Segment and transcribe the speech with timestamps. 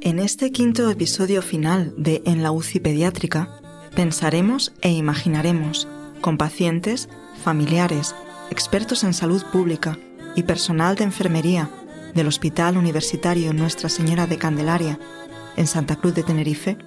[0.00, 3.60] En este quinto episodio final de En la UCI pediátrica,
[3.96, 5.88] pensaremos e imaginaremos
[6.20, 7.08] con pacientes,
[7.42, 8.14] familiares,
[8.52, 9.98] expertos en salud pública
[10.36, 11.68] y personal de enfermería
[12.14, 15.00] del Hospital Universitario Nuestra Señora de Candelaria
[15.56, 16.78] en Santa Cruz de Tenerife,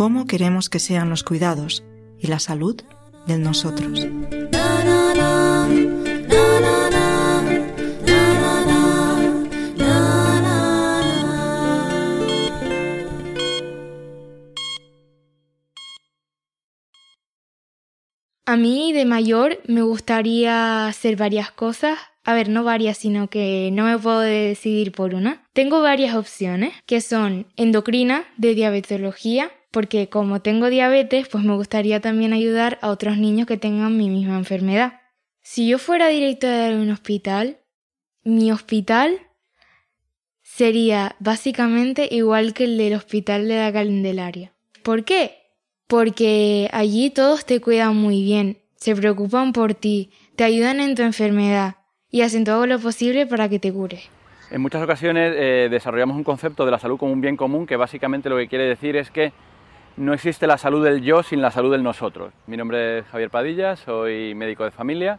[0.00, 1.84] cómo queremos que sean los cuidados
[2.18, 2.80] y la salud
[3.26, 4.08] de nosotros.
[18.46, 21.98] A mí de mayor me gustaría hacer varias cosas.
[22.24, 25.46] A ver, no varias, sino que no me puedo decidir por una.
[25.52, 32.00] Tengo varias opciones, que son endocrina, de diabetología, porque como tengo diabetes, pues me gustaría
[32.00, 35.00] también ayudar a otros niños que tengan mi misma enfermedad.
[35.42, 37.58] Si yo fuera directora de un hospital,
[38.22, 39.18] mi hospital
[40.42, 44.52] sería básicamente igual que el del hospital de la Candelaria.
[44.82, 45.40] ¿Por qué?
[45.90, 51.02] porque allí todos te cuidan muy bien, se preocupan por ti, te ayudan en tu
[51.02, 51.74] enfermedad
[52.08, 54.08] y hacen todo lo posible para que te cures.
[54.52, 57.74] En muchas ocasiones eh, desarrollamos un concepto de la salud como un bien común que
[57.74, 59.32] básicamente lo que quiere decir es que
[60.00, 62.32] no existe la salud del yo sin la salud del nosotros.
[62.46, 65.18] Mi nombre es Javier Padilla, soy médico de familia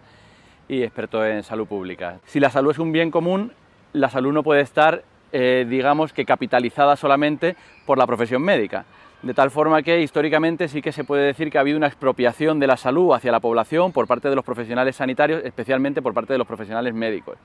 [0.68, 2.18] y experto en salud pública.
[2.26, 3.54] Si la salud es un bien común,
[3.94, 8.86] la salud no puede estar, eh, digamos que capitalizada solamente por la profesión médica
[9.22, 12.60] de tal forma que históricamente sí que se puede decir que ha habido una expropiación
[12.60, 16.34] de la salud hacia la población por parte de los profesionales sanitarios, especialmente por parte
[16.34, 17.38] de los profesionales médicos.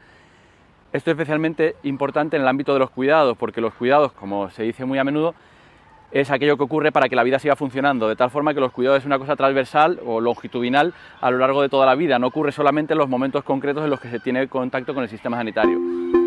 [0.91, 4.63] Esto es especialmente importante en el ámbito de los cuidados, porque los cuidados, como se
[4.63, 5.35] dice muy a menudo,
[6.13, 8.73] es aquello que ocurre para que la vida siga funcionando, de tal forma que los
[8.73, 12.29] cuidados es una cosa transversal o longitudinal a lo largo de toda la vida, no
[12.29, 15.37] ocurre solamente en los momentos concretos en los que se tiene contacto con el sistema
[15.37, 16.26] sanitario.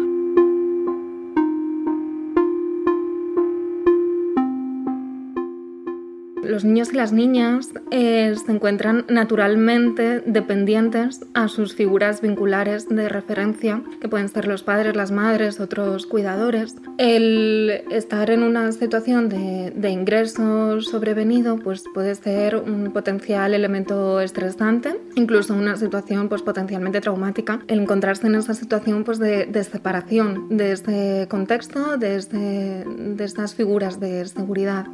[6.50, 13.08] Los niños y las niñas eh, se encuentran naturalmente dependientes a sus figuras vinculares de
[13.08, 16.76] referencia, que pueden ser los padres, las madres, otros cuidadores.
[16.98, 25.00] El estar en una situación de, ingreso sobrevenido pues puede ser un potencial elemento estresante,
[25.16, 27.60] incluso una situación pues, potencialmente traumática.
[27.68, 33.24] El encontrarse en esa situación pues, de, de separación de este contexto, de, este, de
[33.24, 34.86] estas figuras de seguridad.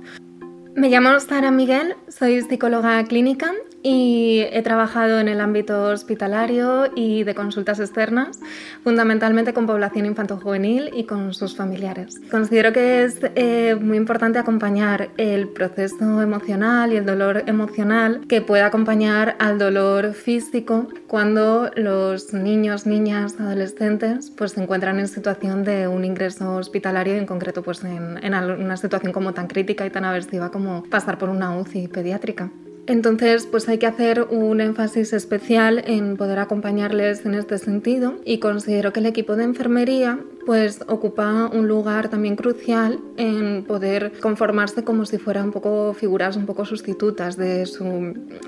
[0.76, 3.54] Me llamo Sara Miguel, soy psicóloga clínica
[3.88, 8.40] y he trabajado en el ámbito hospitalario y de consultas externas,
[8.84, 12.20] fundamentalmente con población infanto-juvenil y con sus familiares.
[12.32, 18.42] Considero que es eh, muy importante acompañar el proceso emocional y el dolor emocional que
[18.42, 25.64] puede acompañar al dolor físico cuando los niños, niñas, adolescentes pues, se encuentran en situación
[25.64, 29.86] de un ingreso hospitalario y en concreto pues, en, en una situación como tan crítica
[29.86, 32.50] y tan aversiva como pasar por una UCI pediátrica.
[32.88, 38.38] Entonces, pues hay que hacer un énfasis especial en poder acompañarles en este sentido y
[38.38, 44.84] considero que el equipo de enfermería pues ocupa un lugar también crucial en poder conformarse
[44.84, 47.68] como si fueran un poco figuras un poco sustitutas de,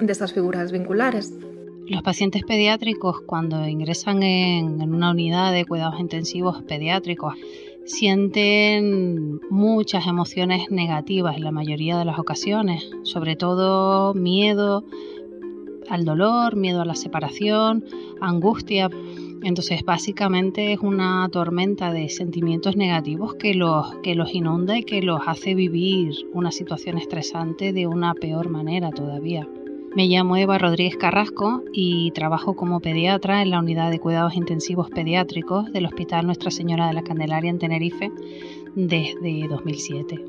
[0.02, 1.34] de esas figuras vinculares.
[1.88, 7.34] Los pacientes pediátricos cuando ingresan en una unidad de cuidados intensivos pediátricos
[7.88, 14.84] sienten muchas emociones negativas en la mayoría de las ocasiones, sobre todo miedo
[15.90, 17.86] al dolor, miedo a la separación,
[18.20, 18.90] angustia.
[19.42, 25.02] Entonces básicamente es una tormenta de sentimientos negativos que los, que los inunda y que
[25.02, 29.48] los hace vivir una situación estresante de una peor manera todavía.
[29.96, 34.90] Me llamo Eva Rodríguez Carrasco y trabajo como pediatra en la unidad de cuidados intensivos
[34.90, 38.12] pediátricos del Hospital Nuestra Señora de la Candelaria en Tenerife
[38.76, 40.24] desde 2007.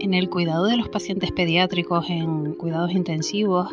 [0.00, 3.68] En el cuidado de los pacientes pediátricos en cuidados intensivos,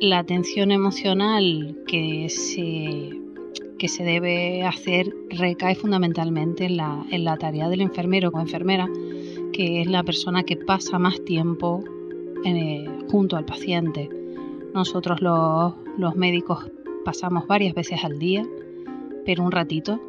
[0.00, 3.10] la atención emocional que se,
[3.78, 8.88] que se debe hacer recae fundamentalmente en la, en la tarea del enfermero o enfermera,
[9.52, 11.84] que es la persona que pasa más tiempo
[12.44, 14.08] eh, junto al paciente.
[14.74, 16.70] Nosotros los, médicos
[17.04, 18.46] pasamos varias veces al día,
[19.24, 20.00] pero un ratito,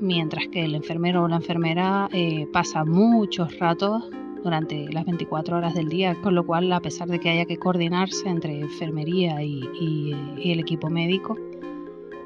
[0.00, 4.08] mientras que el enfermero o la enfermera eh, pasa muchos ratos
[4.42, 7.56] durante las 24 horas del día, con lo cual a pesar de que haya que
[7.56, 11.36] coordinarse entre enfermería y, el equipo médico,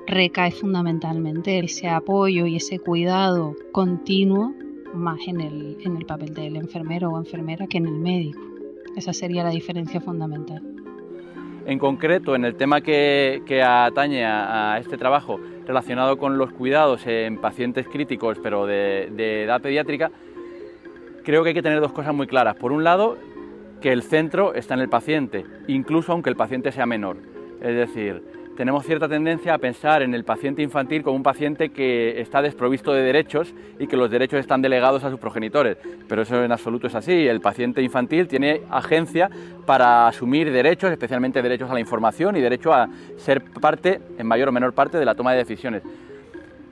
[0.07, 4.53] recae fundamentalmente ese apoyo y ese cuidado continuo
[4.95, 8.52] más en el, en el papel del enfermero o enfermera que en el médico.
[8.97, 10.63] Esa sería la diferencia fundamental.
[11.65, 17.41] En concreto, en el tema que, atañe a, este trabajo relacionado con los cuidados en
[17.41, 20.11] pacientes críticos, pero de, de edad pediátrica,
[21.23, 22.57] creo que hay que tener dos cosas muy claras.
[22.57, 23.17] Por un lado,
[23.81, 27.19] que el centro está en el paciente, incluso aunque el paciente sea menor.
[27.61, 28.23] Es decir,
[28.57, 32.93] tenemos cierta tendencia a pensar en el paciente infantil como un paciente que está desprovisto
[32.93, 35.79] de derechos y que los derechos están delegados a sus progenitores,
[36.09, 37.27] pero eso en absoluto es así.
[37.27, 39.31] El paciente infantil tiene agencia
[39.65, 44.49] para asumir derechos, especialmente derechos a la información y derecho a ser parte, en mayor
[44.49, 45.83] o menor parte, de la toma de decisiones.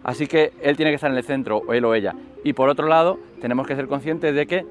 [0.02, 2.14] Así que él tiene que estar en el centro, o él o ella.
[2.44, 4.66] Y por otro lado, tenemos que ser conscientes de que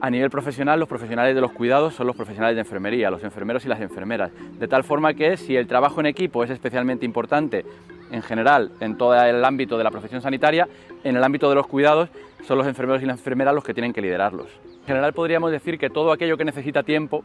[0.00, 3.64] a nivel profesional, los profesionales de los cuidados son los profesionales de enfermería, los enfermeros
[3.64, 4.30] y las enfermeras.
[4.58, 7.64] De tal forma que si el trabajo en equipo es especialmente importante
[8.10, 10.68] en general en todo el ámbito de la profesión sanitaria,
[11.04, 12.10] en el ámbito de los cuidados
[12.44, 14.48] son los enfermeros y las enfermeras los que tienen que liderarlos.
[14.80, 17.24] En general podríamos decir que todo aquello que necesita tiempo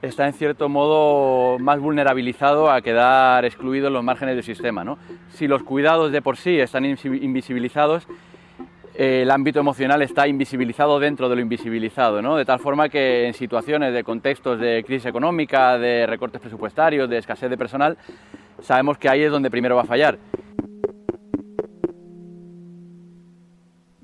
[0.00, 4.96] está en cierto modo más vulnerabilizado a quedar excluido en los márgenes del sistema.
[5.30, 8.06] Si los cuidados de por sí están invisibilizados,
[8.98, 12.34] el ámbito emocional está invisibilizado dentro de lo invisibilizado, ¿no?
[12.34, 17.18] de tal forma que en situaciones de contextos de crisis económica, de recortes presupuestarios, de
[17.18, 17.96] escasez de personal,
[18.60, 20.18] sabemos que ahí es donde primero va a fallar.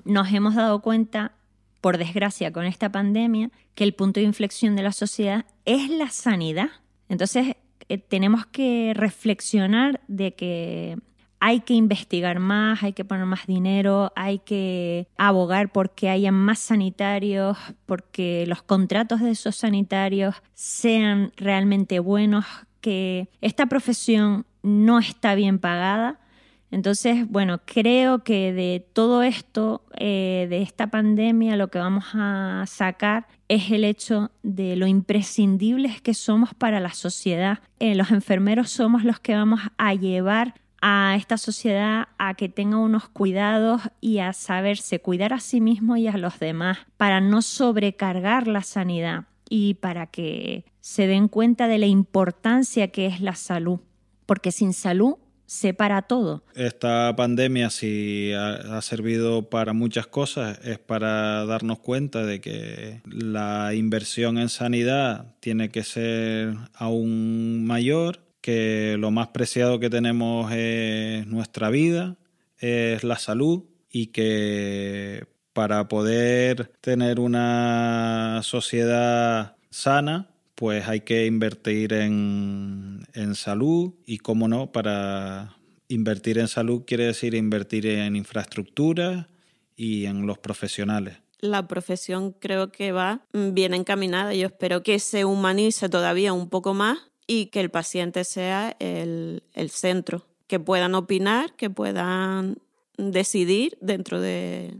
[0.05, 1.33] Nos hemos dado cuenta,
[1.81, 6.09] por desgracia, con esta pandemia, que el punto de inflexión de la sociedad es la
[6.09, 6.69] sanidad.
[7.09, 7.57] Entonces,
[7.89, 10.99] eh, tenemos que reflexionar de que
[11.45, 16.57] hay que investigar más, hay que poner más dinero, hay que abogar porque haya más
[16.57, 17.55] sanitarios,
[17.85, 22.45] porque los contratos de esos sanitarios sean realmente buenos,
[22.81, 26.19] que esta profesión no está bien pagada.
[26.71, 32.63] Entonces, bueno, creo que de todo esto, eh, de esta pandemia, lo que vamos a
[32.65, 37.59] sacar es el hecho de lo imprescindibles que somos para la sociedad.
[37.77, 40.55] Eh, los enfermeros somos los que vamos a llevar
[40.87, 45.97] a esta sociedad a que tenga unos cuidados y a saberse cuidar a sí mismo
[45.97, 51.67] y a los demás para no sobrecargar la sanidad y para que se den cuenta
[51.67, 53.79] de la importancia que es la salud,
[54.27, 55.15] porque sin salud
[55.47, 56.43] se para todo.
[56.53, 63.73] Esta pandemia si ha, servido para muchas cosas, es para darnos cuenta de que la
[63.73, 71.25] inversión en sanidad tiene que ser aún mayor que lo más preciado que tenemos es
[71.25, 72.15] nuestra vida,
[72.59, 81.91] es la salud y que para poder tener una sociedad sana, pues hay que invertir
[81.93, 85.57] en, salud y, cómo no, para
[85.87, 89.27] invertir en salud quiere decir invertir en infraestructura
[89.75, 94.33] y en los profesionales la profesión creo que va bien encaminada.
[94.33, 99.41] Yo espero que se humanice todavía un poco más y que el paciente sea el,
[99.69, 102.59] centro, que puedan opinar, que puedan
[102.97, 104.77] decidir dentro de,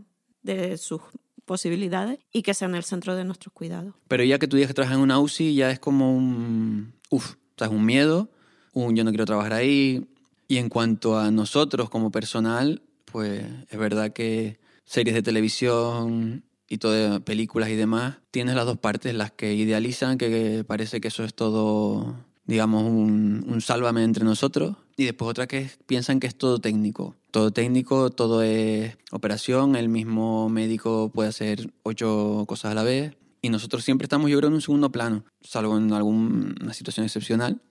[0.77, 1.01] sus
[1.45, 3.93] posibilidades y que sean el centro de nuestros cuidados.
[4.07, 7.33] Pero ya que tú dices que trabajas en una UCI, ya es como un, uf,
[7.33, 8.29] o sea, es un miedo,
[8.73, 10.07] un yo no quiero trabajar ahí.
[10.47, 16.77] Y en cuanto a nosotros como personal, pues es verdad que series de televisión y
[16.77, 21.23] todas películas y demás, tienes las dos partes, las que idealizan, que parece que eso
[21.23, 22.15] es todo
[22.45, 24.75] digamos, un, un sálvame entre nosotros.
[24.97, 27.15] Y después otra que piensan que es todo técnico.
[27.31, 33.15] Todo técnico, todo es operación, el mismo médico puede hacer ocho cosas a la vez.
[33.41, 37.61] Y nosotros siempre estamos, yo creo, en un segundo plano, salvo en alguna situación excepcional.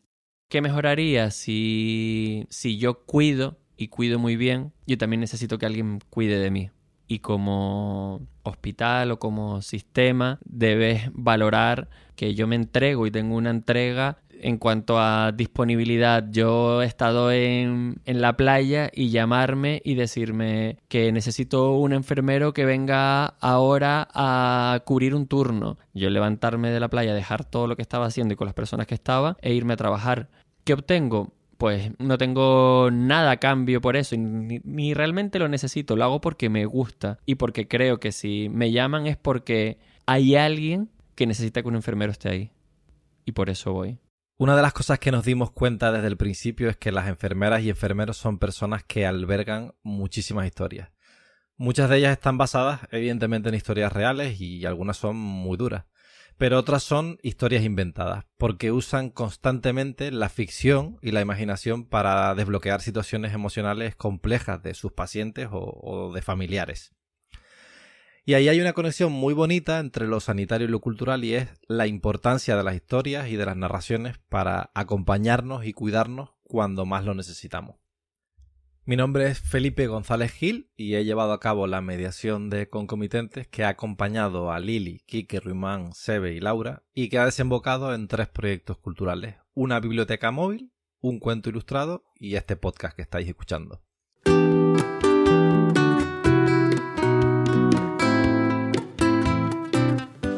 [0.48, 4.72] ¿Qué mejoraría si, si yo cuido y cuido muy bien?
[4.86, 6.70] Yo también necesito que alguien cuide de mí
[7.06, 13.50] y como hospital o como sistema debes valorar que yo me entrego y tengo una
[13.50, 20.76] entrega en cuanto a disponibilidad, yo he estado en, la playa y llamarme y decirme
[20.88, 25.78] que necesito un enfermero que venga ahora a cubrir un turno.
[25.94, 28.86] Yo levantarme de la playa, dejar todo lo que estaba haciendo y con las personas
[28.86, 30.28] que estaba e irme a trabajar.
[30.64, 31.32] ¿Qué obtengo?
[31.56, 36.20] Pues no tengo nada a cambio por eso, ni, ni realmente lo necesito, lo hago
[36.20, 41.26] porque me gusta y porque creo que si me llaman es porque hay alguien que
[41.26, 42.50] necesita que un enfermero esté ahí.
[43.24, 43.98] Y por eso voy.
[44.36, 47.62] Una de las cosas que nos dimos cuenta desde el principio es que las enfermeras
[47.62, 50.90] y enfermeros son personas que albergan muchísimas historias.
[51.56, 55.84] Muchas de ellas están basadas, evidentemente, en historias reales y algunas son muy duras.
[56.36, 62.80] Pero otras son historias inventadas, porque usan constantemente la ficción y la imaginación para desbloquear
[62.80, 66.92] situaciones emocionales complejas de sus pacientes o, de familiares.
[68.26, 71.50] Y ahí hay una conexión muy bonita entre lo sanitario y lo cultural y es
[71.68, 77.04] la importancia de las historias y de las narraciones para acompañarnos y cuidarnos cuando más
[77.04, 77.76] lo necesitamos.
[78.86, 83.46] Mi nombre es Felipe González Gil y he llevado a cabo la mediación de concomitentes
[83.46, 88.08] que ha acompañado a Lili, Kike, Ruimán, Sebe y Laura y que ha desembocado en
[88.08, 93.83] tres proyectos culturales, una biblioteca móvil, un cuento ilustrado y este podcast que estáis escuchando.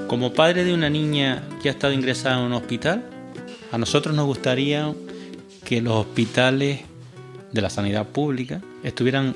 [0.08, 3.04] Como padre de una niña que ha estado ingresada en un hospital,
[3.72, 4.94] a nosotros nos gustaría
[5.64, 6.80] que los hospitales
[7.50, 9.34] de la sanidad pública estuvieran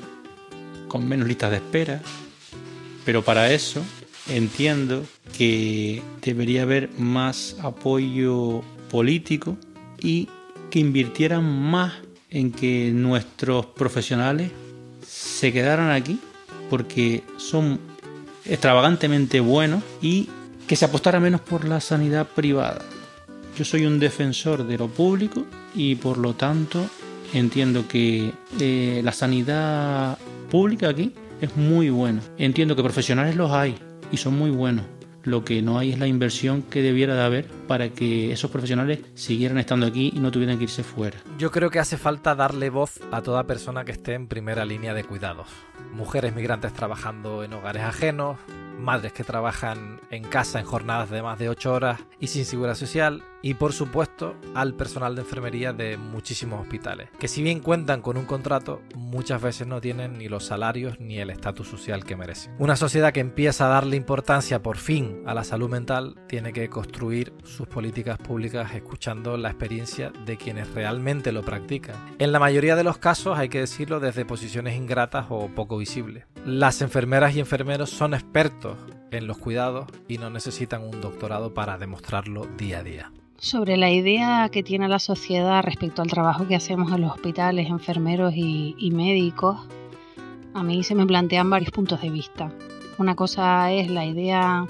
[0.87, 2.01] con menos listas de espera,
[3.03, 3.83] pero para eso
[4.29, 5.03] entiendo
[5.37, 9.57] que debería haber más apoyo político
[10.01, 10.29] y
[10.69, 11.95] que invirtieran más
[12.29, 14.51] en que nuestros profesionales
[15.05, 16.17] se quedaran aquí
[16.69, 17.77] porque son
[18.45, 20.29] extravagantemente buenos y
[20.71, 22.79] que se apostara menos por la sanidad privada.
[23.57, 26.89] Yo soy un defensor de lo público y por lo tanto
[27.33, 30.17] entiendo que eh, la sanidad
[30.49, 32.21] pública aquí es muy buena.
[32.37, 33.75] Entiendo que profesionales los hay
[34.13, 34.85] y son muy buenos.
[35.23, 38.99] Lo que no hay es la inversión que debiera de haber para que esos profesionales
[39.13, 41.17] siguieran estando aquí y no tuvieran que irse fuera.
[41.37, 44.93] Yo creo que hace falta darle voz a toda persona que esté en primera línea
[44.93, 45.49] de cuidados.
[45.91, 48.37] Mujeres migrantes trabajando en hogares ajenos,
[48.81, 52.75] madres que trabajan en casa en jornadas de más de 8 horas y sin seguridad
[52.75, 58.01] social, y por supuesto al personal de enfermería de muchísimos hospitales, que si bien cuentan
[58.01, 62.15] con un contrato, muchas veces no tienen ni los salarios ni el estatus social que
[62.15, 62.55] merecen.
[62.59, 66.69] Una sociedad que empieza a darle importancia por fin a la salud mental tiene que
[66.69, 71.95] construir sus políticas públicas escuchando la experiencia de quienes realmente lo practican.
[72.19, 76.25] En la mayoría de los casos, hay que decirlo, desde posiciones ingratas o poco visibles.
[76.45, 78.77] Las enfermeras y enfermeros son expertos
[79.11, 83.11] en los cuidados y no necesitan un doctorado para demostrarlo día a día.
[83.41, 87.71] Sobre la idea que tiene la sociedad respecto al trabajo que hacemos en los hospitales,
[87.71, 89.57] enfermeros y, médicos,
[90.53, 92.53] a mí se me plantean varios puntos de vista.
[92.99, 94.67] Una cosa es la idea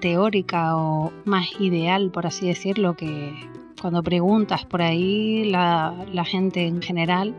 [0.00, 3.32] teórica o más ideal, por así decirlo, que
[3.80, 7.34] cuando preguntas por ahí la, la gente en general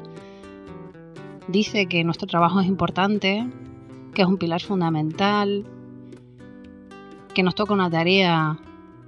[1.48, 3.48] dice que nuestro trabajo es importante,
[4.16, 5.64] que es un pilar fundamental,
[7.36, 8.58] que nos toca una tarea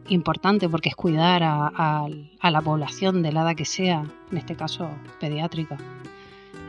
[0.10, 2.08] importante porque es cuidar a,
[2.42, 5.78] la población de la edad que sea, en este caso pediátrica,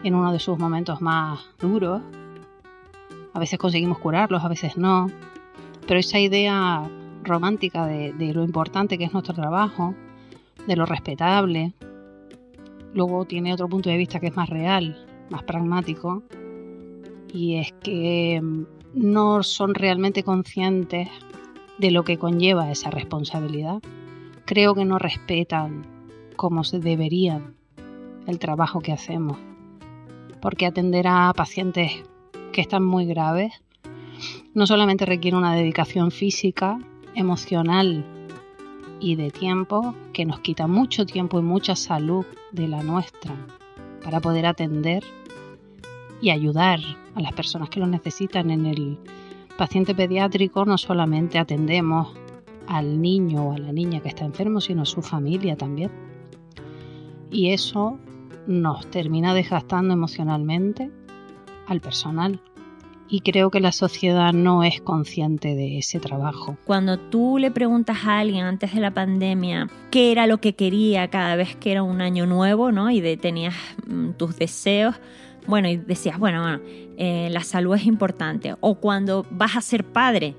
[0.02, 2.02] en uno de sus momentos más duros.
[3.34, 5.06] A veces conseguimos curarlos, a veces no,
[5.86, 6.88] pero esa idea
[7.22, 9.94] romántica de, de lo importante que es nuestro trabajo,
[10.66, 11.72] de lo respetable,
[12.94, 16.22] luego tiene otro punto de vista que es más real, más pragmático,
[17.32, 18.42] y es que
[18.94, 21.08] no son realmente conscientes
[21.78, 23.82] de lo que conlleva esa responsabilidad.
[24.44, 25.86] Creo que no respetan
[26.36, 27.54] como se deberían
[28.26, 29.38] el trabajo que hacemos,
[30.40, 31.92] porque atender a pacientes
[32.52, 33.52] que están muy graves
[34.54, 36.78] no solamente requiere una dedicación física,
[37.14, 38.04] emocional
[39.00, 43.34] y de tiempo, que nos quita mucho tiempo y mucha salud de la nuestra
[44.02, 45.04] para poder atender
[46.20, 46.80] y ayudar
[47.14, 48.98] a las personas que lo necesitan en el
[49.58, 52.16] paciente pediátrico no solamente atendemos
[52.68, 55.90] al niño o a la niña que está enfermo, sino a su familia también.
[57.30, 57.98] Y eso
[58.46, 60.90] nos termina desgastando emocionalmente
[61.66, 62.40] al personal.
[63.10, 66.56] Y creo que la sociedad no es consciente de ese trabajo.
[66.64, 71.08] Cuando tú le preguntas a alguien antes de la pandemia qué era lo que quería
[71.08, 72.90] cada vez que era un año nuevo, ¿no?
[72.90, 73.54] Y tenías
[73.86, 74.94] mm, tus deseos,
[75.48, 76.60] bueno, y decías, bueno, bueno,
[76.96, 78.54] eh, la salud es importante.
[78.60, 80.36] O cuando vas a ser padre,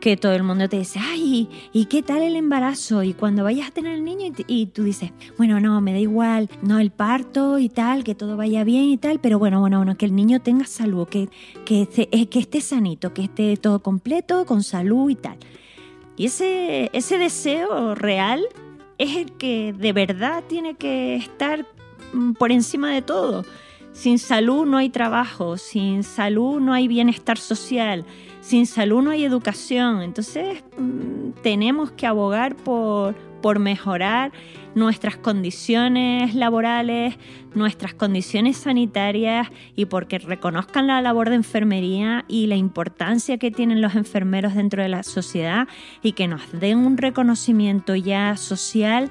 [0.00, 3.02] que todo el mundo te dice, ay, ¿y qué tal el embarazo?
[3.02, 6.48] Y cuando vayas a tener el niño y, tú dices, bueno, no, me da igual,
[6.62, 9.96] no, el parto y tal, que todo vaya bien y tal, pero bueno, bueno, bueno,
[9.96, 11.28] que el niño tenga salud, que,
[11.64, 15.36] que, eh, que esté sanito, que esté todo completo, con salud y tal.
[16.16, 18.44] Y ese, ese deseo real
[18.98, 21.64] es el que de verdad tiene que estar
[22.12, 23.44] mm, por encima de todo.
[23.98, 28.04] Sin salud no hay trabajo, sin salud no hay bienestar social,
[28.40, 30.02] sin salud no hay educación.
[30.02, 34.30] Entonces mm, tenemos que abogar por, por mejorar
[34.76, 37.16] nuestras condiciones laborales,
[37.56, 43.82] nuestras condiciones sanitarias y porque reconozcan la labor de enfermería y la importancia que tienen
[43.82, 45.66] los enfermeros dentro de la sociedad
[46.04, 49.10] y que nos den un reconocimiento ya social.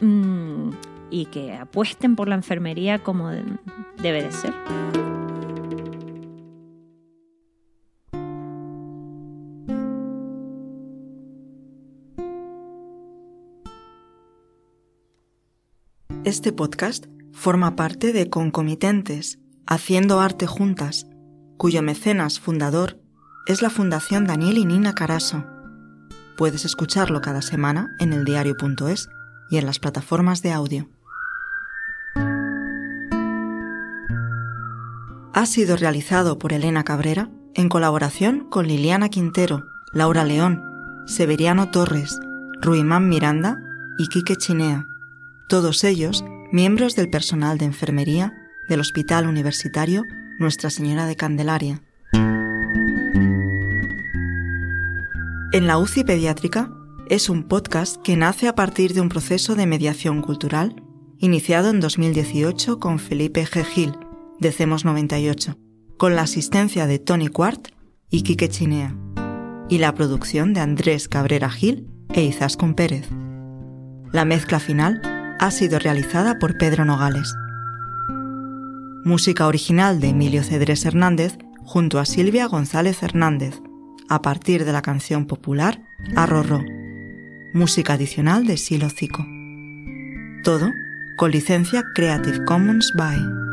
[0.00, 0.70] Mm,
[1.14, 4.52] y que apuesten por la enfermería como debe de ser.
[16.24, 21.06] Este podcast forma parte de Concomitentes, Haciendo Arte Juntas,
[21.56, 22.98] cuyo mecenas fundador
[23.46, 25.44] es la Fundación Daniel y Nina Caraso.
[26.36, 29.08] Puedes escucharlo cada semana en eldiario.es
[29.48, 30.88] y en las plataformas de audio.
[35.36, 40.62] Ha sido realizado por Elena Cabrera en colaboración con Liliana Quintero, Laura León,
[41.06, 42.20] Severiano Torres,
[42.60, 43.58] Ruimán Miranda
[43.98, 44.86] y Quique Chinea,
[45.48, 48.32] todos ellos miembros del personal de enfermería
[48.68, 50.04] del Hospital Universitario
[50.38, 51.82] Nuestra Señora de Candelaria.
[55.52, 56.70] En la UCI Pediátrica
[57.10, 60.80] es un podcast que nace a partir de un proceso de mediación cultural
[61.18, 63.64] iniciado en 2018 con Felipe G.
[63.64, 63.94] Gil,
[64.44, 65.56] de CEMOS 98,
[65.96, 67.68] con la asistencia de Tony Quart
[68.10, 68.94] y Quique Chinea,
[69.70, 73.08] y la producción de Andrés Cabrera Gil e Izaskun Pérez.
[74.12, 75.00] La mezcla final
[75.40, 77.34] ha sido realizada por Pedro Nogales.
[79.06, 83.62] Música original de Emilio Cedrés Hernández junto a Silvia González Hernández,
[84.10, 85.82] a partir de la canción popular
[86.16, 86.62] Arrorró.
[87.54, 89.24] Música adicional de Silo Cico.
[90.44, 90.70] Todo
[91.16, 93.43] con licencia Creative Commons by.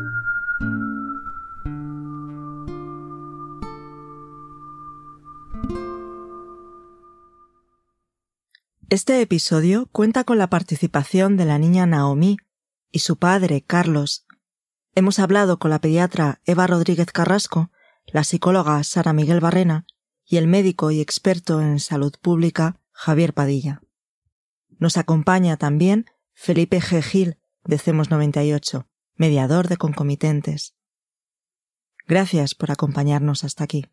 [8.92, 12.36] Este episodio cuenta con la participación de la niña Naomi
[12.90, 14.26] y su padre, Carlos.
[14.94, 17.70] Hemos hablado con la pediatra Eva Rodríguez Carrasco,
[18.04, 19.86] la psicóloga Sara Miguel Barrena
[20.26, 23.80] y el médico y experto en salud pública Javier Padilla.
[24.78, 27.00] Nos acompaña también Felipe G.
[27.00, 30.74] Gil, de CEMOS 98, mediador de concomitentes.
[32.06, 33.86] Gracias por acompañarnos hasta aquí.